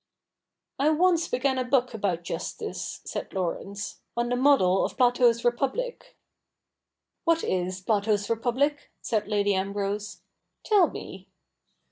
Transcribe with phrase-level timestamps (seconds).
[0.79, 6.15] 'I once began a book about justice,' said Laurence,' on the model of Plato's Repubhc''
[7.25, 10.21] What is Plato's Republic?' said Lady Ambrose.'
[10.65, 11.27] Tell me.'